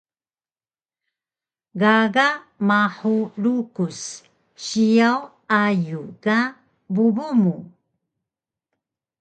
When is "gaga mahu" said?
1.79-3.15